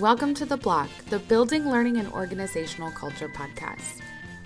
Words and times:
welcome 0.00 0.32
to 0.32 0.46
The 0.46 0.56
Block, 0.56 0.88
the 1.10 1.18
Building 1.18 1.68
Learning 1.68 1.96
and 1.96 2.06
Organizational 2.12 2.92
Culture 2.92 3.28
podcast. 3.28 4.00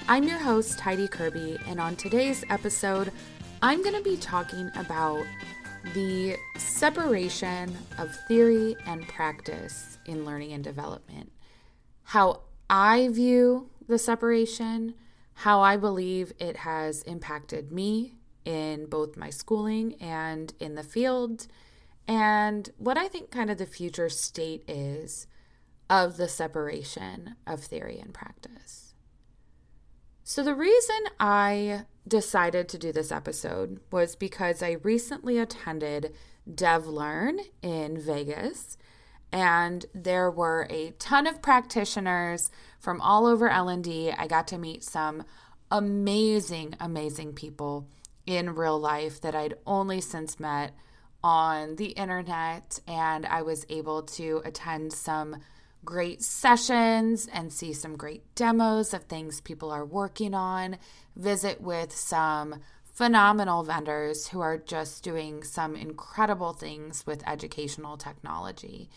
I'm 0.09 0.25
your 0.25 0.39
host, 0.39 0.81
Heidi 0.81 1.07
Kirby, 1.07 1.59
and 1.67 1.79
on 1.79 1.95
today's 1.95 2.43
episode, 2.49 3.13
I'm 3.61 3.83
going 3.83 3.95
to 3.95 4.03
be 4.03 4.17
talking 4.17 4.71
about 4.77 5.27
the 5.93 6.37
separation 6.57 7.77
of 7.99 8.17
theory 8.29 8.77
and 8.87 9.07
practice 9.07 9.99
in 10.07 10.25
learning 10.25 10.55
and 10.55 10.65
development. 10.65 11.31
How 12.05 12.45
I 12.71 13.09
view 13.09 13.69
the 13.87 13.99
separation, 13.99 14.95
how 15.35 15.61
I 15.61 15.77
believe 15.77 16.33
it 16.39 16.57
has 16.57 17.03
impacted 17.03 17.71
me 17.71 18.15
in 18.47 18.87
both 18.87 19.19
my 19.19 19.29
schooling 19.29 19.97
and 20.01 20.55
in 20.61 20.77
the 20.77 20.83
field 20.83 21.47
and 22.09 22.71
what 22.79 22.97
I 22.97 23.07
think 23.07 23.31
kind 23.31 23.51
of 23.51 23.59
the 23.59 23.67
future 23.67 24.09
state 24.09 24.65
is 24.67 25.27
of 25.93 26.17
the 26.17 26.27
separation 26.27 27.37
of 27.47 27.61
theory 27.63 27.99
and 27.99 28.15
practice. 28.15 28.95
So, 30.25 30.43
the 30.43 30.55
reason 30.55 30.97
I 31.21 31.83
decided 32.09 32.67
to 32.71 32.79
do 32.79 32.93
this 32.93 33.13
episode 33.13 33.79
was 33.91 34.17
because 34.17 34.63
I 34.63 34.79
recently 34.83 35.37
attended 35.37 36.15
DevLearn 36.51 37.41
in 37.61 38.01
Vegas, 38.01 38.79
and 39.31 39.85
there 39.95 40.31
were 40.31 40.67
a 40.71 40.93
ton 40.93 41.27
of 41.27 41.43
practitioners 41.43 42.51
from 42.81 42.99
all 43.03 43.27
over 43.27 43.51
L&D. 43.51 44.13
I 44.13 44.27
got 44.27 44.49
to 44.49 44.59
meet 44.59 44.83
some 44.83 45.25
amazing, 45.71 46.75
amazing 46.81 47.35
people 47.35 47.87
in 48.25 48.55
real 48.55 48.81
life 48.81 49.21
that 49.21 49.35
I'd 49.35 49.55
only 49.67 50.01
since 50.01 50.41
met 50.41 50.73
on 51.23 51.77
the 51.77 51.91
internet, 51.91 52.81
and 52.89 53.27
I 53.27 53.43
was 53.43 53.67
able 53.69 54.03
to 54.03 54.41
attend 54.47 54.95
some 54.95 55.37
great 55.85 56.23
sessions 56.23 57.29
and 57.33 57.53
see 57.53 57.73
some 57.73 57.97
great 57.97 58.35
demos 58.35 58.95
of 58.95 59.05
things 59.05 59.41
people 59.41 59.71
are 59.71 59.85
working 59.85 60.35
on, 60.35 60.79
visit 61.17 61.61
with 61.61 61.93
some 61.93 62.61
phenomenal 62.93 63.63
vendors 63.63 64.29
who 64.29 64.41
are 64.41 64.59
just 64.59 65.03
doing 65.03 65.43
some 65.43 65.75
incredible 65.75 66.53
things 66.53 67.07
with 67.07 67.27
educational 67.27 67.97
technology. 67.97 68.91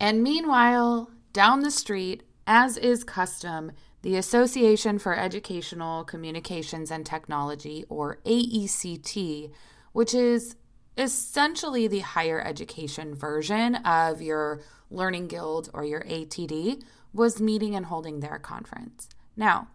And 0.00 0.22
meanwhile, 0.22 1.10
down 1.32 1.60
the 1.60 1.70
street, 1.70 2.22
as 2.46 2.76
is 2.76 3.04
custom, 3.04 3.72
the 4.02 4.16
Association 4.16 4.98
for 4.98 5.16
Educational 5.16 6.04
Communications 6.04 6.90
and 6.90 7.04
Technology, 7.04 7.84
or 7.88 8.18
AECT, 8.24 9.52
which 9.92 10.14
is 10.14 10.56
essentially 10.96 11.86
the 11.86 12.00
higher 12.00 12.40
education 12.40 13.14
version 13.14 13.76
of 13.76 14.22
your 14.22 14.60
Learning 14.90 15.26
Guild 15.26 15.70
or 15.72 15.84
your 15.84 16.02
ATD, 16.02 16.82
was 17.12 17.40
meeting 17.40 17.74
and 17.74 17.86
holding 17.86 18.20
their 18.20 18.38
conference. 18.38 19.08
Now, 19.36 19.68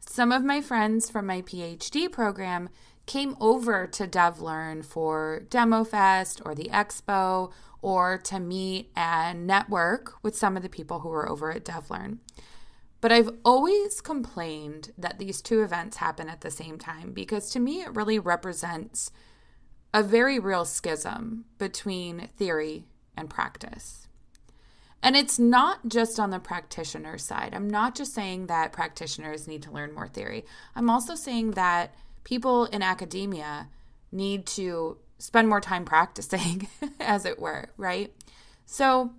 some 0.00 0.32
of 0.32 0.44
my 0.44 0.60
friends 0.60 1.10
from 1.10 1.26
my 1.26 1.42
PhD 1.42 2.10
program 2.10 2.68
came 3.06 3.36
over 3.40 3.86
to 3.86 4.06
DevLearn 4.06 4.84
for 4.84 5.42
Demo 5.50 5.84
Fest 5.84 6.42
or 6.44 6.54
the 6.54 6.68
Expo 6.72 7.52
or 7.80 8.18
to 8.18 8.40
meet 8.40 8.90
and 8.96 9.46
network 9.46 10.14
with 10.22 10.36
some 10.36 10.56
of 10.56 10.62
the 10.62 10.68
people 10.68 11.00
who 11.00 11.08
were 11.08 11.28
over 11.28 11.52
at 11.52 11.64
DevLearn. 11.64 12.18
But 13.00 13.12
I've 13.12 13.30
always 13.44 14.00
complained 14.00 14.92
that 14.98 15.18
these 15.18 15.40
two 15.40 15.62
events 15.62 15.98
happen 15.98 16.28
at 16.28 16.40
the 16.40 16.50
same 16.50 16.78
time 16.78 17.12
because 17.12 17.50
to 17.50 17.60
me 17.60 17.82
it 17.82 17.94
really 17.94 18.18
represents 18.18 19.10
a 19.94 20.02
very 20.02 20.38
real 20.38 20.64
schism 20.64 21.44
between 21.58 22.28
theory 22.36 22.86
and 23.16 23.30
practice. 23.30 24.07
And 25.02 25.16
it's 25.16 25.38
not 25.38 25.88
just 25.88 26.18
on 26.18 26.30
the 26.30 26.40
practitioner 26.40 27.18
side. 27.18 27.54
I'm 27.54 27.70
not 27.70 27.94
just 27.94 28.14
saying 28.14 28.48
that 28.48 28.72
practitioners 28.72 29.46
need 29.46 29.62
to 29.62 29.70
learn 29.70 29.94
more 29.94 30.08
theory. 30.08 30.44
I'm 30.74 30.90
also 30.90 31.14
saying 31.14 31.52
that 31.52 31.94
people 32.24 32.64
in 32.66 32.82
academia 32.82 33.68
need 34.10 34.46
to 34.46 34.98
spend 35.18 35.48
more 35.48 35.60
time 35.60 35.84
practicing, 35.86 36.68
as 37.00 37.24
it 37.24 37.38
were, 37.38 37.70
right? 37.76 38.12
So 38.66 39.12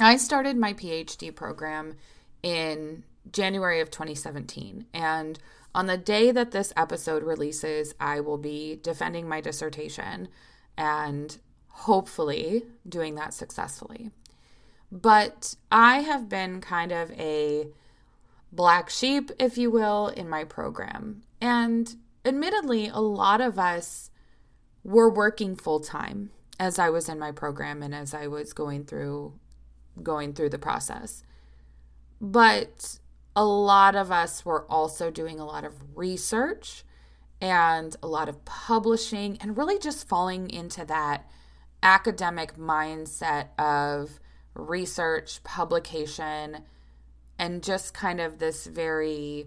I 0.00 0.16
started 0.16 0.56
my 0.56 0.74
PhD 0.74 1.34
program 1.34 1.94
in 2.42 3.04
January 3.32 3.80
of 3.80 3.90
2017. 3.90 4.86
And 4.92 5.38
on 5.74 5.86
the 5.86 5.96
day 5.96 6.30
that 6.30 6.50
this 6.50 6.72
episode 6.76 7.22
releases, 7.22 7.94
I 7.98 8.20
will 8.20 8.38
be 8.38 8.78
defending 8.82 9.28
my 9.28 9.40
dissertation 9.40 10.28
and 10.76 11.36
hopefully 11.68 12.64
doing 12.88 13.14
that 13.16 13.34
successfully. 13.34 14.10
But 14.90 15.56
I 15.70 16.00
have 16.00 16.28
been 16.28 16.60
kind 16.60 16.92
of 16.92 17.10
a 17.12 17.68
black 18.52 18.88
sheep, 18.90 19.30
if 19.38 19.58
you 19.58 19.70
will, 19.70 20.08
in 20.08 20.28
my 20.28 20.44
program. 20.44 21.22
And 21.40 21.96
admittedly, 22.24 22.88
a 22.88 23.00
lot 23.00 23.40
of 23.40 23.58
us 23.58 24.10
were 24.84 25.10
working 25.10 25.56
full 25.56 25.80
time 25.80 26.30
as 26.58 26.78
I 26.78 26.90
was 26.90 27.08
in 27.08 27.18
my 27.18 27.32
program 27.32 27.82
and 27.82 27.94
as 27.94 28.14
I 28.14 28.26
was 28.26 28.52
going 28.52 28.84
through 28.84 29.34
going 30.02 30.32
through 30.32 30.50
the 30.50 30.58
process. 30.58 31.22
But 32.20 32.98
a 33.36 33.44
lot 33.44 33.94
of 33.94 34.10
us 34.10 34.44
were 34.44 34.64
also 34.70 35.10
doing 35.10 35.38
a 35.38 35.44
lot 35.44 35.64
of 35.64 35.74
research 35.96 36.84
and 37.40 37.94
a 38.02 38.06
lot 38.06 38.28
of 38.28 38.44
publishing 38.44 39.36
and 39.40 39.56
really 39.56 39.78
just 39.78 40.08
falling 40.08 40.50
into 40.50 40.84
that 40.84 41.28
academic 41.82 42.56
mindset 42.56 43.48
of 43.58 44.18
research, 44.54 45.42
publication, 45.44 46.64
and 47.38 47.62
just 47.62 47.94
kind 47.94 48.20
of 48.20 48.38
this 48.38 48.66
very 48.66 49.46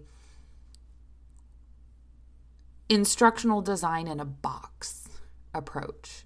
instructional 2.90 3.62
design 3.62 4.08
in 4.08 4.20
a 4.20 4.26
box 4.26 5.10
approach. 5.54 6.24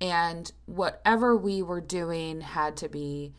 And 0.00 0.50
whatever 0.66 1.36
we 1.36 1.62
were 1.62 1.80
doing 1.80 2.40
had 2.40 2.76
to 2.78 2.88
be 2.88 3.32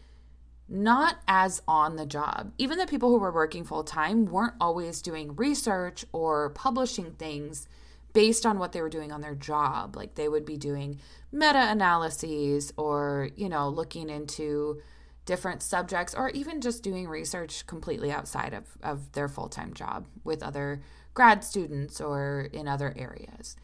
not 0.68 1.18
as 1.28 1.62
on 1.68 1.96
the 1.96 2.06
job. 2.06 2.52
Even 2.58 2.78
the 2.78 2.86
people 2.86 3.10
who 3.10 3.18
were 3.18 3.32
working 3.32 3.64
full 3.64 3.84
time 3.84 4.26
weren't 4.26 4.54
always 4.62 5.02
doing 5.02 5.36
research 5.36 6.06
or 6.12 6.50
publishing 6.52 7.12
things 7.14 7.68
based 8.14 8.46
on 8.46 8.60
what 8.60 8.72
they 8.72 8.82
were 8.82 8.90
doing 8.90 9.12
on 9.12 9.22
their 9.22 9.36
job. 9.36 9.96
Like 9.96 10.16
they 10.16 10.28
would 10.28 10.46
be 10.46 10.58
doing 10.58 11.00
meta 11.32 11.70
analyses 11.70 12.74
or, 12.78 13.30
you 13.36 13.50
know, 13.50 13.70
looking 13.70 14.10
into 14.10 14.82
different 15.26 15.62
subjects 15.62 16.16
or 16.16 16.30
even 16.30 16.60
just 16.60 16.82
doing 16.82 17.08
research 17.08 17.68
completely 17.68 18.12
outside 18.12 18.54
of, 18.54 18.66
of 18.82 19.12
their 19.12 19.28
full 19.28 19.48
time 19.48 19.74
job 19.74 20.08
with 20.24 20.42
other 20.42 20.82
grad 21.14 21.44
students 21.44 22.02
or 22.02 22.50
in 22.52 22.68
other 22.68 22.94
areas. 22.98 23.56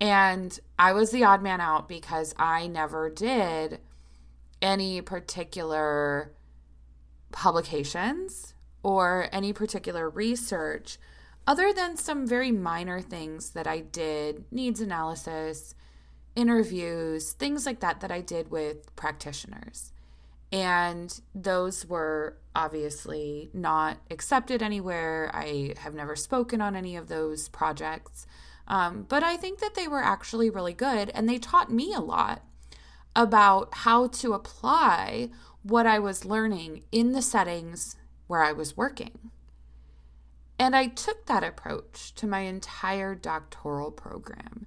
And 0.00 0.58
I 0.78 0.92
was 0.92 1.10
the 1.10 1.24
odd 1.24 1.42
man 1.42 1.60
out 1.60 1.88
because 1.88 2.34
I 2.38 2.66
never 2.66 3.08
did 3.08 3.80
any 4.60 5.00
particular 5.00 6.32
publications 7.32 8.54
or 8.82 9.28
any 9.32 9.52
particular 9.52 10.08
research 10.08 10.98
other 11.46 11.72
than 11.72 11.96
some 11.96 12.26
very 12.26 12.52
minor 12.52 13.00
things 13.00 13.50
that 13.50 13.66
I 13.66 13.80
did, 13.80 14.44
needs 14.50 14.80
analysis, 14.80 15.74
interviews, 16.36 17.32
things 17.32 17.66
like 17.66 17.80
that, 17.80 18.00
that 18.00 18.12
I 18.12 18.20
did 18.20 18.50
with 18.50 18.94
practitioners. 18.96 19.92
And 20.50 21.20
those 21.34 21.86
were 21.86 22.36
obviously 22.54 23.50
not 23.54 23.98
accepted 24.10 24.62
anywhere. 24.62 25.30
I 25.32 25.74
have 25.78 25.94
never 25.94 26.14
spoken 26.14 26.60
on 26.60 26.76
any 26.76 26.94
of 26.94 27.08
those 27.08 27.48
projects. 27.48 28.26
Um, 28.68 29.06
but 29.08 29.22
I 29.22 29.36
think 29.36 29.60
that 29.60 29.74
they 29.74 29.88
were 29.88 30.02
actually 30.02 30.50
really 30.50 30.74
good 30.74 31.10
and 31.14 31.28
they 31.28 31.38
taught 31.38 31.72
me 31.72 31.92
a 31.94 32.00
lot 32.00 32.42
about 33.16 33.68
how 33.72 34.06
to 34.06 34.34
apply 34.34 35.30
what 35.62 35.86
I 35.86 35.98
was 35.98 36.24
learning 36.24 36.84
in 36.92 37.12
the 37.12 37.22
settings 37.22 37.96
where 38.26 38.42
I 38.42 38.52
was 38.52 38.76
working. 38.76 39.30
And 40.62 40.76
I 40.76 40.86
took 40.86 41.26
that 41.26 41.42
approach 41.42 42.14
to 42.14 42.28
my 42.28 42.42
entire 42.42 43.16
doctoral 43.16 43.90
program 43.90 44.66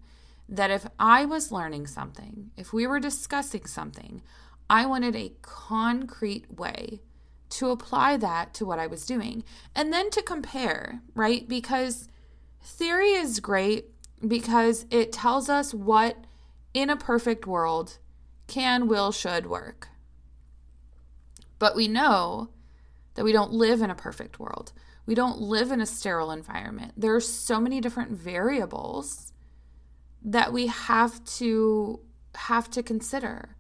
that 0.50 0.69
if 0.69 0.86
I 1.00 1.24
was 1.24 1.53
learning 1.53 1.88
something, 1.88 2.51
if 2.57 2.74
we 2.74 2.86
were 2.86 3.00
discussing 3.00 3.65
something, 3.65 4.21
I 4.69 4.86
wanted 4.88 5.15
a 5.15 5.31
concrete 5.42 6.51
way 6.51 7.00
to 7.51 7.69
apply 7.69 8.18
that 8.18 8.53
to 8.56 8.65
what 8.65 8.77
I 8.77 8.88
was 8.88 9.06
doing 9.06 9.45
and 9.74 9.94
then 9.94 10.09
to 10.09 10.21
compare, 10.21 11.00
right? 11.13 11.47
Because 11.47 12.09
theory 12.62 13.12
is 13.12 13.39
great 13.39 13.86
because 14.27 14.86
it 14.92 15.13
tells 15.13 15.47
us 15.47 15.74
what 15.74 16.25
in 16.74 16.89
a 16.89 16.97
perfect 16.97 17.47
world 17.47 18.00
can, 18.47 18.89
will, 18.89 19.13
should 19.13 19.45
work. 19.45 19.88
But 21.57 21.74
we 21.74 21.88
know 21.88 22.50
that 23.13 23.24
we 23.24 23.31
don't 23.31 23.53
live 23.53 23.81
in 23.81 23.89
a 23.89 23.95
perfect 23.95 24.42
world. 24.42 24.74
We 25.06 25.16
don't 25.16 25.40
live 25.40 25.72
in 25.72 25.81
a 25.81 25.86
sterile 25.86 26.31
environment. 26.31 26.94
There 26.98 27.16
are 27.16 27.22
so 27.22 27.60
many 27.60 27.80
different 27.80 28.12
variables 28.12 29.34
that 30.24 30.52
we 30.52 30.68
have 30.68 31.24
to 31.25 32.00
have 32.36 32.69
to 32.72 32.84
consider. 32.84 33.56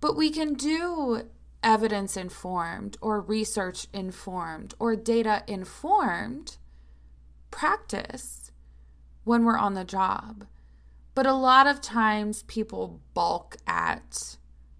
But 0.00 0.16
we 0.16 0.30
can 0.30 0.54
do 0.54 1.22
evidence 1.62 2.16
informed 2.16 2.98
or 3.00 3.20
research 3.20 3.86
informed 3.92 4.74
or 4.78 4.94
data 4.94 5.42
informed 5.46 6.58
practice 7.50 8.52
when 9.24 9.44
we're 9.44 9.56
on 9.56 9.74
the 9.74 9.84
job. 9.84 10.46
But 11.14 11.26
a 11.26 11.32
lot 11.32 11.66
of 11.66 11.80
times 11.80 12.42
people 12.42 13.00
balk 13.14 13.56
at 13.66 14.36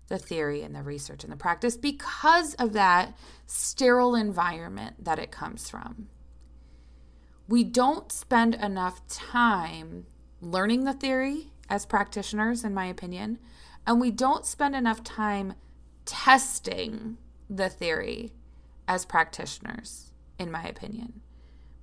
the 0.08 0.18
theory 0.18 0.62
and 0.62 0.74
the 0.74 0.82
research 0.82 1.24
and 1.24 1.32
the 1.32 1.36
practice 1.36 1.76
because 1.76 2.54
of 2.54 2.72
that 2.72 3.16
sterile 3.46 4.14
environment 4.14 5.04
that 5.04 5.18
it 5.18 5.30
comes 5.30 5.70
from. 5.70 6.08
We 7.48 7.64
don't 7.64 8.10
spend 8.10 8.54
enough 8.54 9.06
time 9.08 10.06
learning 10.40 10.84
the 10.84 10.92
theory 10.92 11.52
as 11.68 11.86
practitioners, 11.86 12.64
in 12.64 12.74
my 12.74 12.86
opinion, 12.86 13.38
and 13.86 14.00
we 14.00 14.10
don't 14.10 14.46
spend 14.46 14.74
enough 14.74 15.02
time 15.02 15.54
testing 16.04 17.16
the 17.48 17.68
theory 17.68 18.32
as 18.86 19.04
practitioners, 19.04 20.12
in 20.38 20.50
my 20.50 20.64
opinion. 20.64 21.20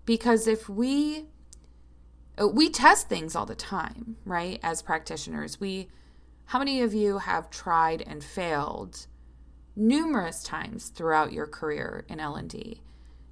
Because 0.05 0.47
if 0.47 0.67
we 0.67 1.25
uh, 2.41 2.47
we 2.47 2.69
test 2.69 3.09
things 3.09 3.35
all 3.35 3.45
the 3.45 3.55
time, 3.55 4.17
right? 4.25 4.59
As 4.63 4.81
practitioners, 4.81 5.59
we 5.59 5.89
how 6.51 6.59
many 6.59 6.81
of 6.81 6.93
you 6.93 7.19
have 7.19 7.49
tried 7.49 8.03
and 8.05 8.21
failed 8.21 9.07
numerous 9.73 10.43
times 10.43 10.89
throughout 10.89 11.31
your 11.31 11.47
career 11.47 12.03
in 12.09 12.19
L&D? 12.19 12.81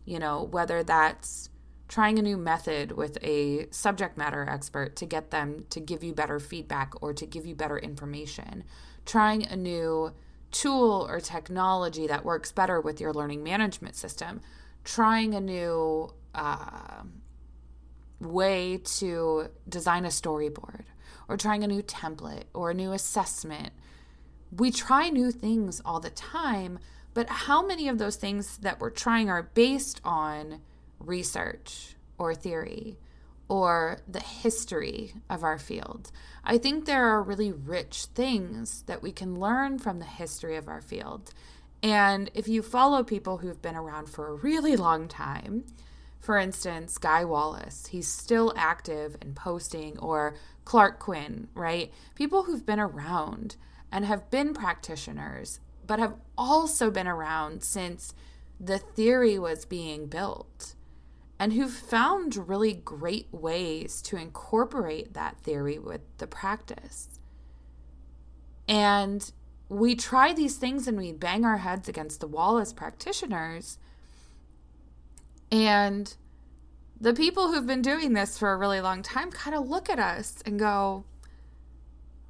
You 0.05 0.19
know, 0.19 0.43
whether 0.43 0.83
that's 0.83 1.49
trying 1.89 2.17
a 2.17 2.21
new 2.21 2.37
method 2.37 2.93
with 2.93 3.17
a 3.21 3.67
subject 3.71 4.17
matter 4.17 4.47
expert 4.49 4.95
to 4.95 5.05
get 5.05 5.31
them 5.31 5.65
to 5.69 5.81
give 5.81 6.01
you 6.01 6.13
better 6.13 6.39
feedback 6.39 6.93
or 7.01 7.13
to 7.13 7.25
give 7.25 7.45
you 7.45 7.55
better 7.55 7.77
information, 7.77 8.63
trying 9.05 9.45
a 9.45 9.57
new 9.57 10.13
tool 10.51 11.05
or 11.09 11.19
technology 11.19 12.07
that 12.07 12.23
works 12.23 12.53
better 12.53 12.79
with 12.79 13.01
your 13.01 13.11
learning 13.11 13.43
management 13.43 13.97
system, 13.97 14.39
trying 14.85 15.35
a 15.35 15.41
new 15.41 16.09
uh, 16.33 17.03
way 18.21 18.77
to 18.77 19.49
design 19.67 20.05
a 20.05 20.07
storyboard 20.07 20.85
or 21.29 21.37
trying 21.37 21.63
a 21.63 21.67
new 21.67 21.83
template 21.83 22.45
or 22.53 22.71
a 22.71 22.73
new 22.73 22.91
assessment. 22.91 23.71
We 24.51 24.71
try 24.71 25.09
new 25.09 25.31
things 25.31 25.79
all 25.85 25.99
the 25.99 26.09
time, 26.09 26.79
but 27.13 27.29
how 27.29 27.65
many 27.65 27.87
of 27.87 27.99
those 27.99 28.15
things 28.15 28.57
that 28.57 28.79
we're 28.79 28.89
trying 28.89 29.29
are 29.29 29.43
based 29.53 30.01
on 30.03 30.61
research 30.99 31.95
or 32.17 32.33
theory 32.33 32.97
or 33.47 33.99
the 34.07 34.19
history 34.19 35.13
of 35.29 35.43
our 35.43 35.59
field? 35.59 36.11
I 36.43 36.57
think 36.57 36.85
there 36.85 37.05
are 37.05 37.21
really 37.21 37.51
rich 37.51 38.05
things 38.05 38.83
that 38.87 39.03
we 39.03 39.11
can 39.11 39.39
learn 39.39 39.77
from 39.77 39.99
the 39.99 40.05
history 40.05 40.57
of 40.57 40.67
our 40.67 40.81
field. 40.81 41.31
And 41.83 42.31
if 42.33 42.47
you 42.47 42.63
follow 42.63 43.03
people 43.03 43.37
who've 43.37 43.61
been 43.61 43.75
around 43.75 44.09
for 44.09 44.27
a 44.27 44.33
really 44.33 44.75
long 44.75 45.07
time, 45.07 45.63
for 46.19 46.37
instance, 46.37 46.97
Guy 46.97 47.23
Wallace, 47.23 47.87
he's 47.87 48.07
still 48.07 48.53
active 48.57 49.15
and 49.21 49.35
posting, 49.35 49.97
or 49.99 50.35
Clark 50.69 50.99
Quinn, 50.99 51.47
right? 51.55 51.91
People 52.13 52.43
who've 52.43 52.63
been 52.63 52.79
around 52.79 53.55
and 53.91 54.05
have 54.05 54.29
been 54.29 54.53
practitioners, 54.53 55.59
but 55.87 55.97
have 55.97 56.13
also 56.37 56.91
been 56.91 57.07
around 57.07 57.63
since 57.63 58.13
the 58.59 58.77
theory 58.77 59.39
was 59.39 59.65
being 59.65 60.05
built 60.05 60.75
and 61.39 61.53
who've 61.53 61.73
found 61.73 62.47
really 62.47 62.73
great 62.73 63.29
ways 63.31 63.99
to 64.03 64.15
incorporate 64.15 65.15
that 65.15 65.39
theory 65.39 65.79
with 65.79 66.01
the 66.19 66.27
practice. 66.27 67.19
And 68.67 69.31
we 69.69 69.95
try 69.95 70.33
these 70.33 70.57
things 70.57 70.87
and 70.87 70.99
we 70.99 71.11
bang 71.11 71.45
our 71.45 71.57
heads 71.57 71.89
against 71.89 72.19
the 72.19 72.27
wall 72.27 72.59
as 72.59 72.73
practitioners 72.73 73.79
and 75.51 76.15
the 77.01 77.13
people 77.13 77.51
who've 77.51 77.67
been 77.67 77.81
doing 77.81 78.13
this 78.13 78.37
for 78.37 78.51
a 78.51 78.57
really 78.57 78.81
long 78.81 79.01
time 79.01 79.31
kind 79.31 79.55
of 79.55 79.67
look 79.67 79.89
at 79.89 79.99
us 79.99 80.41
and 80.45 80.59
go, 80.59 81.05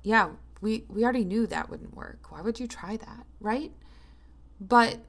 yeah, 0.04 0.30
we, 0.62 0.86
we 0.88 1.04
already 1.04 1.26
knew 1.26 1.48
that 1.48 1.70
wouldn't 1.70 1.96
work. 1.96 2.32
Why 2.32 2.42
would 2.42 2.60
you 2.60 2.68
try 2.68 2.98
that? 2.98 3.26
Right? 3.40 3.72
But 4.60 5.00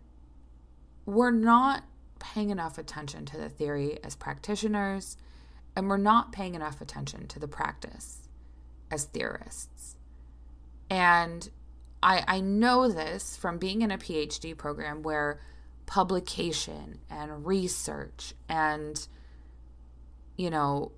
we're 1.05 1.31
not 1.31 1.85
paying 2.19 2.51
enough 2.51 2.79
attention 2.79 3.25
to 3.27 3.37
the 3.37 3.49
theory 3.49 3.99
as 4.05 4.15
practitioners, 4.15 5.17
and 5.75 5.89
we're 5.89 5.97
not 5.97 6.33
paying 6.33 6.55
enough 6.55 6.81
attention 6.81 7.27
to 7.29 7.39
the 7.39 7.49
practice 7.49 8.29
as 8.91 9.05
theorists. 9.05 9.97
And 10.89 11.49
I, 12.03 12.25
I 12.27 12.41
know 12.41 12.89
this 12.89 13.37
from 13.37 13.59
being 13.59 13.83
in 13.83 13.91
a 13.91 13.99
PhD 13.99 14.57
program 14.57 15.03
where 15.03 15.41
publication 15.87 17.01
and 17.11 17.47
research 17.47 18.35
and 18.49 19.07
you 20.40 20.48
know 20.48 20.90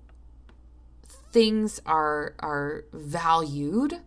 things 1.33 1.81
are 1.85 2.33
are 2.39 2.85
valued 2.93 3.99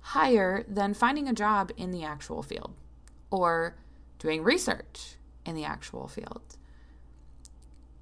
higher 0.00 0.62
than 0.68 0.92
finding 0.92 1.26
a 1.26 1.32
job 1.32 1.72
in 1.78 1.90
the 1.90 2.04
actual 2.04 2.42
field 2.42 2.74
or 3.30 3.76
doing 4.18 4.42
research 4.42 5.16
in 5.46 5.54
the 5.54 5.64
actual 5.64 6.06
field. 6.06 6.42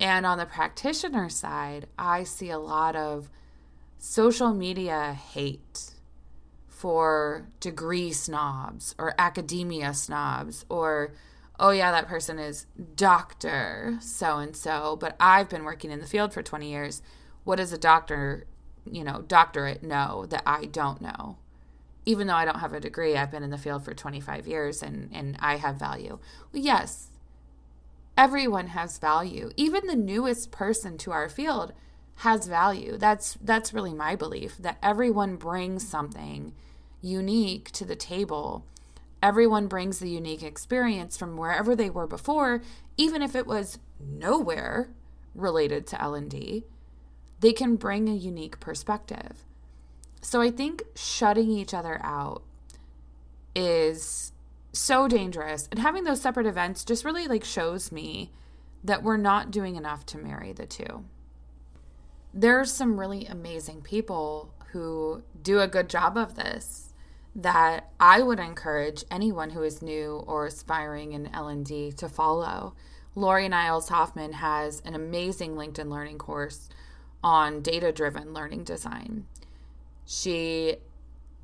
And 0.00 0.26
on 0.26 0.38
the 0.38 0.46
practitioner 0.46 1.28
side, 1.28 1.86
I 1.98 2.24
see 2.24 2.50
a 2.50 2.58
lot 2.58 2.96
of 2.96 3.30
social 3.98 4.52
media 4.52 5.12
hate 5.12 5.92
for 6.68 7.46
degree 7.60 8.12
snobs 8.12 8.94
or 8.98 9.14
academia 9.18 9.94
snobs 9.94 10.64
or 10.68 11.12
oh 11.58 11.70
yeah, 11.70 11.90
that 11.90 12.08
person 12.08 12.38
is 12.38 12.66
doctor 12.94 13.98
so 14.00 14.38
and 14.38 14.56
so, 14.56 14.96
but 14.96 15.16
I've 15.18 15.48
been 15.48 15.64
working 15.64 15.90
in 15.90 16.00
the 16.00 16.06
field 16.06 16.32
for 16.32 16.42
20 16.42 16.70
years. 16.70 17.02
What 17.44 17.56
does 17.56 17.72
a 17.72 17.78
doctor, 17.78 18.46
you 18.84 19.04
know, 19.04 19.22
doctorate 19.22 19.82
know 19.82 20.26
that 20.28 20.42
I 20.46 20.66
don't 20.66 21.00
know? 21.00 21.38
Even 22.04 22.26
though 22.26 22.34
I 22.34 22.44
don't 22.44 22.60
have 22.60 22.72
a 22.72 22.80
degree, 22.80 23.16
I've 23.16 23.30
been 23.30 23.42
in 23.42 23.50
the 23.50 23.58
field 23.58 23.84
for 23.84 23.94
25 23.94 24.46
years 24.46 24.82
and, 24.82 25.10
and 25.12 25.36
I 25.40 25.56
have 25.56 25.76
value. 25.76 26.18
Well, 26.52 26.62
yes, 26.62 27.08
everyone 28.16 28.68
has 28.68 28.98
value. 28.98 29.50
Even 29.56 29.86
the 29.86 29.96
newest 29.96 30.50
person 30.50 30.98
to 30.98 31.12
our 31.12 31.28
field 31.28 31.72
has 32.20 32.46
value. 32.46 32.96
That's 32.96 33.36
that's 33.42 33.74
really 33.74 33.92
my 33.92 34.16
belief 34.16 34.56
that 34.58 34.78
everyone 34.82 35.36
brings 35.36 35.86
something 35.86 36.54
unique 37.02 37.70
to 37.72 37.84
the 37.84 37.96
table 37.96 38.64
Everyone 39.22 39.66
brings 39.66 39.98
the 39.98 40.10
unique 40.10 40.42
experience 40.42 41.16
from 41.16 41.36
wherever 41.36 41.74
they 41.74 41.90
were 41.90 42.06
before, 42.06 42.62
even 42.96 43.22
if 43.22 43.34
it 43.34 43.46
was 43.46 43.78
nowhere 43.98 44.90
related 45.34 45.86
to 45.88 46.00
L&D. 46.00 46.64
They 47.40 47.52
can 47.52 47.76
bring 47.76 48.08
a 48.08 48.14
unique 48.14 48.60
perspective. 48.60 49.44
So 50.20 50.40
I 50.40 50.50
think 50.50 50.82
shutting 50.94 51.50
each 51.50 51.74
other 51.74 52.00
out 52.02 52.42
is 53.54 54.32
so 54.72 55.08
dangerous. 55.08 55.68
And 55.70 55.80
having 55.80 56.04
those 56.04 56.20
separate 56.20 56.46
events 56.46 56.84
just 56.84 57.04
really 57.04 57.26
like 57.26 57.44
shows 57.44 57.90
me 57.90 58.30
that 58.84 59.02
we're 59.02 59.16
not 59.16 59.50
doing 59.50 59.76
enough 59.76 60.06
to 60.06 60.18
marry 60.18 60.52
the 60.52 60.66
two. 60.66 61.04
There's 62.32 62.72
some 62.72 63.00
really 63.00 63.24
amazing 63.26 63.82
people 63.82 64.52
who 64.72 65.22
do 65.42 65.60
a 65.60 65.68
good 65.68 65.88
job 65.88 66.16
of 66.16 66.34
this 66.34 66.85
that 67.36 67.90
I 68.00 68.22
would 68.22 68.40
encourage 68.40 69.04
anyone 69.10 69.50
who 69.50 69.62
is 69.62 69.82
new 69.82 70.24
or 70.26 70.46
aspiring 70.46 71.12
in 71.12 71.26
L&D 71.34 71.92
to 71.92 72.08
follow. 72.08 72.74
Lori 73.14 73.46
Niles 73.46 73.90
Hofmann 73.90 74.32
has 74.32 74.80
an 74.86 74.94
amazing 74.94 75.54
LinkedIn 75.54 75.90
learning 75.90 76.16
course 76.16 76.70
on 77.22 77.60
data-driven 77.60 78.32
learning 78.32 78.64
design. 78.64 79.26
She 80.06 80.76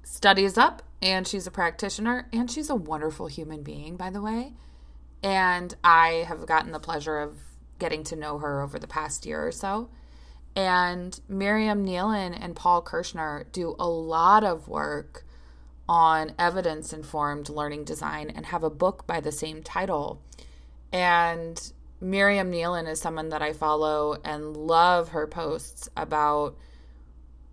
studies 0.02 0.56
up 0.56 0.82
and 1.02 1.28
she's 1.28 1.46
a 1.46 1.50
practitioner 1.50 2.26
and 2.32 2.50
she's 2.50 2.70
a 2.70 2.74
wonderful 2.74 3.26
human 3.26 3.62
being 3.62 3.96
by 3.96 4.08
the 4.08 4.22
way. 4.22 4.54
And 5.22 5.74
I 5.84 6.24
have 6.26 6.46
gotten 6.46 6.72
the 6.72 6.80
pleasure 6.80 7.18
of 7.18 7.36
getting 7.78 8.02
to 8.04 8.16
know 8.16 8.38
her 8.38 8.62
over 8.62 8.78
the 8.78 8.86
past 8.86 9.26
year 9.26 9.46
or 9.46 9.52
so. 9.52 9.90
And 10.56 11.20
Mirjam 11.30 11.86
Neelen 11.86 12.36
and 12.38 12.56
Paul 12.56 12.80
Kirschner 12.80 13.46
do 13.52 13.76
a 13.78 13.88
lot 13.88 14.42
of 14.42 14.68
work 14.68 15.26
on 15.88 16.32
evidence 16.38 16.92
informed 16.92 17.48
learning 17.48 17.84
design 17.84 18.30
and 18.30 18.46
have 18.46 18.62
a 18.62 18.70
book 18.70 19.06
by 19.06 19.20
the 19.20 19.32
same 19.32 19.62
title. 19.62 20.22
And 20.92 21.72
Mirjam 22.02 22.50
Neelen 22.50 22.88
is 22.88 23.00
someone 23.00 23.28
that 23.30 23.42
I 23.42 23.52
follow 23.52 24.16
and 24.24 24.56
love 24.56 25.10
her 25.10 25.26
posts 25.26 25.88
about 25.96 26.56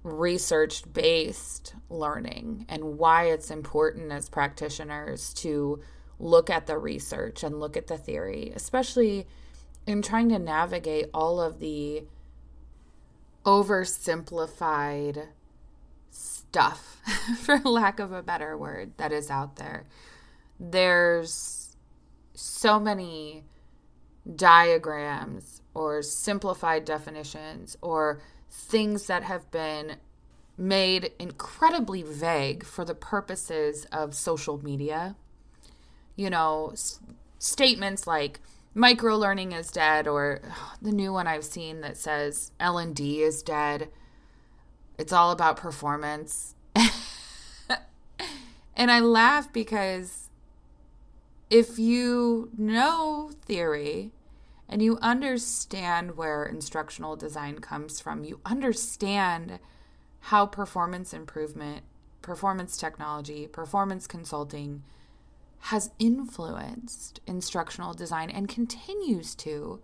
research 0.03 0.91
based 0.91 1.75
learning 1.89 2.65
and 2.69 2.97
why 2.97 3.25
it's 3.25 3.51
important 3.51 4.11
as 4.11 4.29
practitioners 4.29 5.33
to 5.35 5.81
look 6.19 6.49
at 6.49 6.67
the 6.67 6.77
research 6.77 7.43
and 7.43 7.59
look 7.59 7.77
at 7.77 7.87
the 7.87 7.97
theory, 7.97 8.51
especially 8.55 9.27
in 9.85 10.01
trying 10.01 10.29
to 10.29 10.39
navigate 10.39 11.09
all 11.13 11.41
of 11.41 11.59
the 11.59 12.03
oversimplified 13.45 15.27
stuff, 16.11 16.97
for 17.39 17.59
lack 17.59 17.99
of 17.99 18.11
a 18.11 18.23
better 18.23 18.57
word, 18.57 18.93
that 18.97 19.11
is 19.11 19.29
out 19.29 19.55
there. 19.57 19.85
there's 20.59 21.75
so 22.33 22.79
many 22.79 23.43
diagrams 24.35 25.61
or 25.73 26.01
simplified 26.01 26.85
definitions 26.85 27.77
or 27.81 28.21
things 28.49 29.07
that 29.07 29.23
have 29.23 29.49
been 29.51 29.95
made 30.57 31.11
incredibly 31.19 32.01
vague 32.03 32.65
for 32.65 32.83
the 32.83 32.95
purposes 32.95 33.85
of 33.91 34.13
social 34.13 34.63
media. 34.63 35.15
You 36.15 36.29
know, 36.29 36.69
s- 36.73 36.99
statements 37.39 38.05
like 38.07 38.39
micro 38.73 39.15
learning 39.17 39.51
is 39.53 39.71
dead 39.71 40.07
or 40.07 40.41
oh, 40.45 40.73
the 40.81 40.91
new 40.91 41.13
one 41.13 41.27
I've 41.27 41.45
seen 41.45 41.81
that 41.81 41.97
says 41.97 42.51
L&D 42.59 43.21
is 43.21 43.41
dead. 43.41 43.89
It's 44.99 45.13
all 45.13 45.31
about 45.31 45.55
performance. 45.55 46.55
and 48.75 48.91
I 48.91 48.99
laugh 48.99 49.51
because 49.53 50.27
if 51.49 51.79
you 51.79 52.51
know 52.57 53.31
theory 53.45 54.11
and 54.67 54.81
you 54.81 54.97
understand 55.01 56.17
where 56.17 56.43
instructional 56.43 57.15
design 57.15 57.59
comes 57.59 58.01
from, 58.01 58.25
you 58.25 58.41
understand 58.45 59.59
how 60.19 60.45
performance 60.45 61.13
improvement, 61.13 61.83
performance 62.21 62.75
technology, 62.75 63.47
performance 63.47 64.05
consulting 64.05 64.83
has 65.59 65.91
influenced 65.97 67.21
instructional 67.25 67.93
design 67.93 68.29
and 68.29 68.49
continues 68.49 69.33
to 69.35 69.79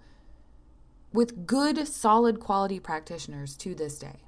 with 1.13 1.47
good, 1.47 1.87
solid 1.87 2.41
quality 2.41 2.81
practitioners 2.81 3.55
to 3.55 3.73
this 3.73 3.97
day. 3.97 4.24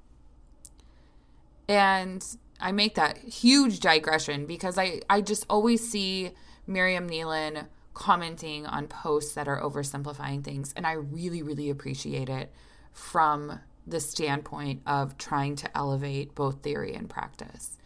And 1.68 2.26
I 2.60 2.72
make 2.72 2.96
that 2.96 3.18
huge 3.18 3.80
digression 3.80 4.46
because 4.46 4.78
I, 4.78 5.02
I 5.10 5.22
just 5.22 5.46
always 5.50 5.88
see 5.88 6.32
Mirjam 6.68 7.10
Neelen 7.10 7.68
commenting 7.94 8.66
on 8.66 8.88
posts 8.88 9.34
that 9.34 9.48
are 9.48 9.62
oversimplifying 9.62 10.44
things. 10.44 10.74
And 10.76 10.86
I 10.86 10.94
really, 10.94 11.42
really 11.42 11.70
appreciate 11.70 12.30
it 12.30 12.52
from 12.92 13.60
the 13.86 14.00
standpoint 14.00 14.82
of 14.86 15.18
trying 15.18 15.56
to 15.56 15.78
elevate 15.78 16.36
both 16.36 16.62
theory 16.62 16.94
and 16.94 17.10
practice. 17.10 17.78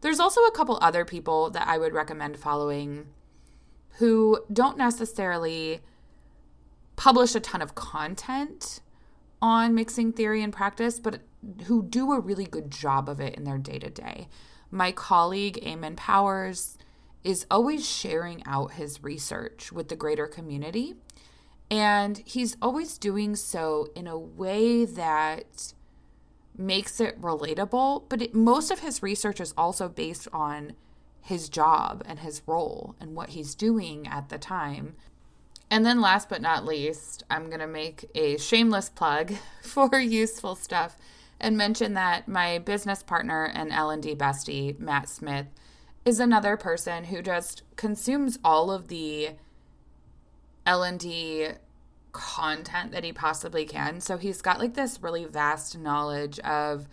There's 0.00 0.20
also 0.20 0.42
a 0.42 0.52
couple 0.52 0.78
other 0.80 1.04
people 1.04 1.50
that 1.50 1.66
I 1.66 1.76
would 1.76 1.92
recommend 1.92 2.38
following 2.38 3.06
who 3.98 4.40
don't 4.52 4.78
necessarily 4.78 5.80
publish 6.96 7.34
a 7.34 7.40
ton 7.40 7.60
of 7.60 7.74
content 7.74 8.80
on 9.42 9.74
mixing 9.74 10.12
theory 10.12 10.42
and 10.42 10.52
practice, 10.52 10.98
but 11.00 11.20
who 11.66 11.82
do 11.82 12.12
a 12.12 12.20
really 12.20 12.44
good 12.44 12.70
job 12.70 13.08
of 13.08 13.20
it 13.20 13.34
in 13.34 13.44
their 13.44 13.58
day 13.58 13.78
to 13.78 13.90
day. 13.90 14.28
My 14.70 14.92
colleague, 14.92 15.58
Eamon 15.64 15.96
Powers, 15.96 16.76
is 17.24 17.46
always 17.50 17.88
sharing 17.88 18.42
out 18.46 18.72
his 18.72 19.02
research 19.02 19.72
with 19.72 19.88
the 19.88 19.96
greater 19.96 20.26
community. 20.26 20.94
And 21.70 22.22
he's 22.24 22.56
always 22.60 22.98
doing 22.98 23.36
so 23.36 23.88
in 23.94 24.06
a 24.06 24.18
way 24.18 24.84
that 24.84 25.72
makes 26.56 27.00
it 27.00 27.20
relatable, 27.20 28.04
but 28.08 28.22
it, 28.22 28.34
most 28.34 28.70
of 28.70 28.80
his 28.80 29.02
research 29.02 29.40
is 29.40 29.54
also 29.56 29.88
based 29.88 30.28
on 30.32 30.74
his 31.22 31.48
job 31.48 32.02
and 32.06 32.20
his 32.20 32.42
role 32.46 32.96
and 33.00 33.14
what 33.14 33.30
he's 33.30 33.54
doing 33.54 34.06
at 34.06 34.28
the 34.28 34.38
time. 34.38 34.96
And 35.70 35.86
then 35.86 36.00
last 36.00 36.28
but 36.28 36.42
not 36.42 36.64
least, 36.64 37.22
I'm 37.30 37.46
going 37.46 37.60
to 37.60 37.66
make 37.66 38.10
a 38.14 38.36
shameless 38.38 38.90
plug 38.90 39.32
for 39.62 39.98
useful 40.00 40.56
stuff 40.56 40.96
and 41.38 41.56
mention 41.56 41.94
that 41.94 42.28
my 42.28 42.58
business 42.58 43.02
partner 43.02 43.44
and 43.44 43.72
L&D 43.72 44.16
bestie, 44.16 44.78
Matt 44.78 45.08
Smith, 45.08 45.46
is 46.04 46.18
another 46.18 46.56
person 46.56 47.04
who 47.04 47.22
just 47.22 47.62
consumes 47.76 48.38
all 48.44 48.70
of 48.70 48.88
the 48.88 49.30
L&D 50.66 51.48
content 52.12 52.90
that 52.92 53.04
he 53.04 53.12
possibly 53.12 53.64
can. 53.64 54.00
So 54.00 54.16
he's 54.16 54.42
got 54.42 54.58
like 54.58 54.74
this 54.74 55.00
really 55.00 55.24
vast 55.24 55.78
knowledge 55.78 56.38
of 56.40 56.88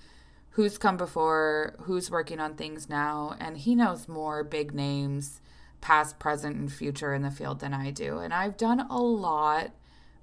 who's 0.52 0.78
come 0.78 0.98
before, 0.98 1.76
who's 1.82 2.12
working 2.12 2.40
on 2.40 2.56
things 2.56 2.90
now, 2.90 3.36
and 3.40 3.58
he 3.58 3.76
knows 3.76 4.08
more 4.08 4.44
big 4.44 4.74
names 4.74 5.42
past, 5.82 6.20
present, 6.20 6.56
and 6.56 6.72
future 6.72 7.14
in 7.14 7.22
the 7.22 7.32
field 7.32 7.60
than 7.60 7.74
I 7.74 7.92
do. 7.92 8.20
And 8.20 8.34
I've 8.34 8.58
done 8.58 8.82
a 8.90 9.00
lot 9.00 9.72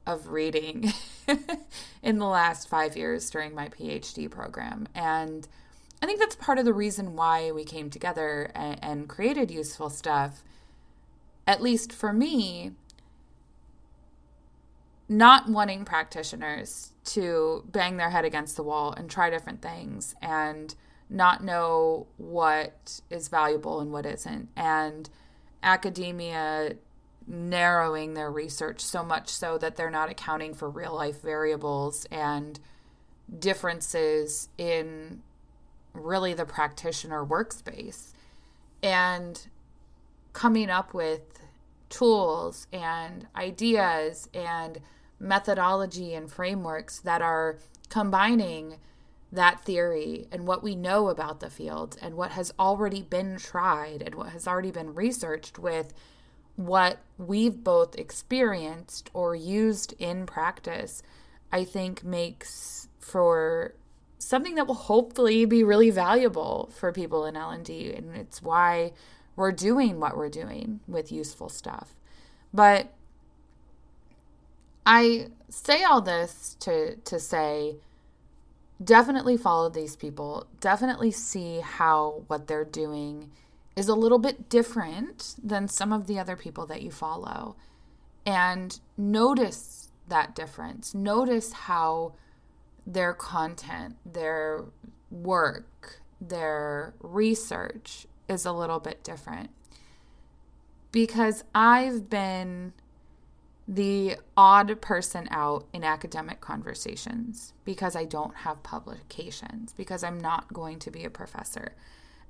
of 0.06 0.28
reading 0.28 0.92
in 2.02 2.18
the 2.18 2.26
last 2.26 2.68
five 2.68 2.96
years 2.96 3.28
during 3.30 3.54
my 3.54 3.68
PhD 3.68 4.30
program. 4.30 4.86
And 4.94 5.48
I 6.02 6.06
think 6.06 6.18
that's 6.18 6.36
part 6.36 6.58
of 6.58 6.64
the 6.64 6.74
reason 6.74 7.16
why 7.16 7.50
we 7.50 7.64
came 7.64 7.88
together 7.88 8.50
and, 8.54 8.78
and 8.82 9.08
created 9.08 9.50
useful 9.50 9.88
stuff. 9.88 10.42
At 11.46 11.62
least 11.62 11.92
for 11.92 12.12
me, 12.12 12.72
not 15.08 15.48
wanting 15.48 15.84
practitioners 15.84 16.92
to 17.04 17.64
bang 17.70 17.96
their 17.96 18.10
head 18.10 18.24
against 18.24 18.56
the 18.56 18.62
wall 18.62 18.92
and 18.92 19.10
try 19.10 19.30
different 19.30 19.60
things 19.60 20.14
and 20.22 20.74
not 21.10 21.44
know 21.44 22.06
what 22.16 23.00
is 23.10 23.28
valuable 23.28 23.80
and 23.80 23.92
what 23.92 24.06
isn't. 24.06 24.48
And 24.56 25.08
academia 25.64 26.74
narrowing 27.26 28.14
their 28.14 28.30
research 28.30 28.80
so 28.80 29.02
much 29.02 29.28
so 29.28 29.58
that 29.58 29.76
they're 29.76 29.90
not 29.90 30.10
accounting 30.10 30.54
for 30.54 30.68
real 30.68 30.94
life 30.94 31.20
variables 31.22 32.04
and 32.10 32.60
differences 33.38 34.48
in 34.58 35.22
really 35.94 36.34
the 36.34 36.44
practitioner 36.44 37.24
workspace. 37.24 38.12
And 38.82 39.40
coming 40.34 40.68
up 40.68 40.92
with 40.92 41.22
tools 41.88 42.66
and 42.72 43.26
ideas 43.34 44.28
and 44.34 44.80
methodology 45.18 46.12
and 46.14 46.30
frameworks 46.30 46.98
that 47.00 47.22
are 47.22 47.56
combining 47.88 48.76
that 49.34 49.64
theory 49.64 50.26
and 50.32 50.46
what 50.46 50.62
we 50.62 50.74
know 50.74 51.08
about 51.08 51.40
the 51.40 51.50
field 51.50 51.96
and 52.00 52.14
what 52.14 52.32
has 52.32 52.52
already 52.58 53.02
been 53.02 53.36
tried 53.36 54.02
and 54.02 54.14
what 54.14 54.30
has 54.30 54.46
already 54.46 54.70
been 54.70 54.94
researched 54.94 55.58
with 55.58 55.92
what 56.56 56.98
we've 57.18 57.64
both 57.64 57.96
experienced 57.96 59.10
or 59.12 59.34
used 59.34 59.92
in 59.98 60.24
practice, 60.24 61.02
I 61.52 61.64
think 61.64 62.04
makes 62.04 62.88
for 62.98 63.74
something 64.18 64.54
that 64.54 64.66
will 64.66 64.74
hopefully 64.74 65.44
be 65.44 65.62
really 65.62 65.90
valuable 65.90 66.70
for 66.74 66.92
people 66.92 67.26
in 67.26 67.36
L&D 67.36 67.92
and 67.92 68.16
it's 68.16 68.40
why 68.40 68.92
we're 69.36 69.52
doing 69.52 70.00
what 70.00 70.16
we're 70.16 70.28
doing 70.28 70.80
with 70.86 71.10
useful 71.12 71.48
stuff. 71.48 71.94
But 72.52 72.92
I 74.86 75.28
say 75.48 75.82
all 75.82 76.00
this 76.00 76.56
to 76.60 76.96
to 76.96 77.18
say 77.18 77.76
definitely 78.84 79.36
follow 79.36 79.68
these 79.68 79.96
people. 79.96 80.46
Definitely 80.60 81.10
see 81.10 81.60
how 81.60 82.24
what 82.26 82.46
they're 82.46 82.64
doing 82.64 83.30
is 83.76 83.88
a 83.88 83.94
little 83.94 84.18
bit 84.18 84.48
different 84.48 85.34
than 85.42 85.68
some 85.68 85.92
of 85.92 86.06
the 86.06 86.18
other 86.18 86.36
people 86.36 86.66
that 86.66 86.82
you 86.82 86.90
follow. 86.90 87.56
And 88.24 88.78
notice 88.96 89.90
that 90.08 90.34
difference. 90.34 90.94
Notice 90.94 91.52
how 91.52 92.14
their 92.86 93.12
content, 93.12 93.96
their 94.04 94.64
work, 95.10 96.00
their 96.20 96.94
research 97.00 98.06
is 98.28 98.44
a 98.44 98.52
little 98.52 98.80
bit 98.80 99.02
different. 99.02 99.50
Because 100.92 101.42
I've 101.54 102.08
been 102.08 102.72
the 103.66 104.16
odd 104.36 104.80
person 104.80 105.26
out 105.30 105.66
in 105.72 105.84
academic 105.84 106.40
conversations 106.40 107.54
because 107.64 107.96
I 107.96 108.04
don't 108.04 108.36
have 108.36 108.62
publications, 108.62 109.72
because 109.76 110.04
I'm 110.04 110.18
not 110.18 110.52
going 110.52 110.78
to 110.80 110.90
be 110.90 111.04
a 111.04 111.10
professor. 111.10 111.74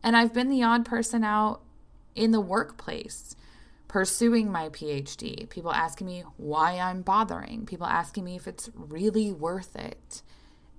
And 0.03 0.17
I've 0.17 0.33
been 0.33 0.49
the 0.49 0.63
odd 0.63 0.85
person 0.85 1.25
out 1.25 1.61
in 2.15 2.31
the 2.31 2.41
workplace 2.41 3.35
pursuing 3.89 4.51
my 4.51 4.69
PhD. 4.69 5.49
People 5.49 5.73
asking 5.73 6.07
me 6.07 6.25
why 6.37 6.79
I'm 6.79 7.03
bothering, 7.03 7.67
people 7.67 7.87
asking 7.87 8.25
me 8.25 8.37
if 8.37 8.47
it's 8.47 8.71
really 8.75 9.33
worth 9.33 9.77
it. 9.77 10.23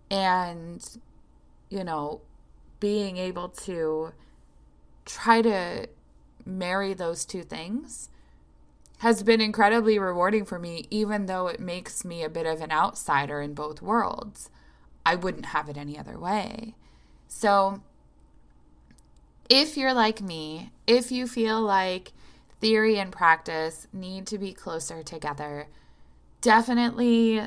And, 0.10 0.86
you 1.70 1.84
know, 1.84 2.22
being 2.80 3.18
able 3.18 3.50
to 3.50 4.14
try 5.06 5.42
to 5.42 5.88
marry 6.46 6.94
those 6.94 7.26
two 7.26 7.44
things 7.44 8.10
has 9.00 9.24
been 9.24 9.42
incredibly 9.42 10.00
rewarding 10.00 10.46
for 10.46 10.58
me, 10.58 10.88
even 10.90 11.26
though 11.26 11.48
it 11.48 11.60
makes 11.60 12.06
me 12.06 12.24
a 12.24 12.30
bit 12.30 12.46
of 12.46 12.62
an 12.62 12.72
outsider 12.72 13.42
in 13.42 13.54
both 13.54 13.82
worlds. 13.82 14.50
I 15.06 15.16
wouldn't 15.16 15.48
have 15.48 15.70
it 15.70 15.78
any 15.78 15.98
other 15.98 16.18
way. 16.18 16.76
So, 17.28 17.82
if 19.50 19.78
you're 19.78 19.94
like 19.94 20.22
me, 20.22 20.72
if 20.88 21.12
you 21.12 21.28
feel 21.28 21.62
like 21.62 22.14
theory 22.62 22.98
and 22.98 23.12
practice 23.12 23.88
need 23.94 24.26
to 24.28 24.38
be 24.38 24.54
closer 24.54 25.04
together, 25.04 25.68
definitely 26.42 27.42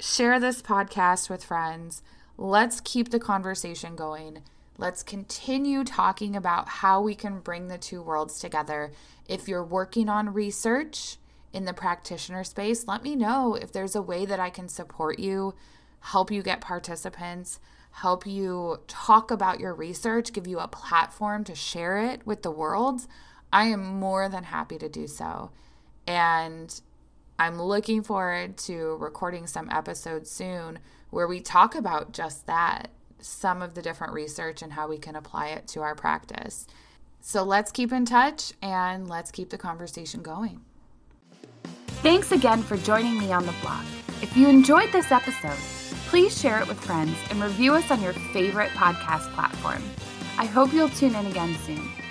share 0.00 0.40
this 0.40 0.62
podcast 0.62 1.30
with 1.30 1.44
friends. 1.44 2.02
Let's 2.36 2.80
keep 2.80 3.10
the 3.10 3.20
conversation 3.20 3.94
going. 3.94 4.42
Let's 4.76 5.04
continue 5.04 5.84
talking 5.84 6.34
about 6.34 6.68
how 6.68 7.00
we 7.00 7.14
can 7.14 7.38
bring 7.38 7.68
the 7.68 7.78
two 7.78 8.02
worlds 8.02 8.40
together. 8.40 8.90
If 9.28 9.46
you're 9.46 9.64
working 9.64 10.08
on 10.08 10.34
research 10.34 11.18
in 11.52 11.64
the 11.64 11.72
practitioner 11.72 12.42
space, 12.42 12.88
let 12.88 13.04
me 13.04 13.14
know 13.14 13.54
if 13.54 13.70
there's 13.70 13.94
a 13.94 14.02
way 14.02 14.26
that 14.26 14.40
I 14.40 14.50
can 14.50 14.68
support 14.68 15.20
you, 15.20 15.54
help 16.00 16.32
you 16.32 16.42
get 16.42 16.60
participants, 16.60 17.60
help 17.92 18.26
you 18.26 18.80
talk 18.88 19.30
about 19.30 19.60
your 19.60 19.72
research, 19.72 20.32
give 20.32 20.48
you 20.48 20.58
a 20.58 20.66
platform 20.66 21.44
to 21.44 21.54
share 21.54 21.98
it 21.98 22.26
with 22.26 22.42
the 22.42 22.50
world. 22.50 23.06
I 23.52 23.66
am 23.66 23.84
more 24.00 24.28
than 24.28 24.42
happy 24.42 24.78
to 24.78 24.88
do 24.88 25.06
so. 25.06 25.52
And 26.04 26.80
I'm 27.38 27.62
looking 27.62 28.02
forward 28.02 28.56
to 28.58 28.96
recording 28.96 29.46
some 29.46 29.70
episodes 29.70 30.32
soon 30.32 30.80
where 31.10 31.28
we 31.28 31.40
talk 31.40 31.76
about 31.76 32.12
just 32.12 32.46
that 32.46 32.90
some 33.24 33.62
of 33.62 33.74
the 33.74 33.82
different 33.82 34.12
research 34.12 34.62
and 34.62 34.72
how 34.72 34.88
we 34.88 34.98
can 34.98 35.16
apply 35.16 35.48
it 35.48 35.66
to 35.68 35.82
our 35.82 35.94
practice. 35.94 36.66
So 37.20 37.42
let's 37.42 37.72
keep 37.72 37.92
in 37.92 38.04
touch 38.04 38.52
and 38.60 39.08
let's 39.08 39.30
keep 39.30 39.50
the 39.50 39.58
conversation 39.58 40.22
going. 40.22 40.60
Thanks 42.02 42.32
again 42.32 42.62
for 42.62 42.76
joining 42.76 43.18
me 43.18 43.32
on 43.32 43.46
the 43.46 43.54
Block. 43.62 43.84
If 44.20 44.36
you 44.36 44.48
enjoyed 44.48 44.92
this 44.92 45.10
episode, 45.10 45.58
please 46.08 46.38
share 46.38 46.60
it 46.60 46.68
with 46.68 46.78
friends 46.78 47.16
and 47.30 47.42
review 47.42 47.74
us 47.74 47.90
on 47.90 48.02
your 48.02 48.12
favorite 48.12 48.70
podcast 48.70 49.32
platform. 49.32 49.82
I 50.36 50.44
hope 50.44 50.72
you'll 50.72 50.90
tune 50.90 51.14
in 51.14 51.26
again 51.26 51.56
soon. 51.64 52.03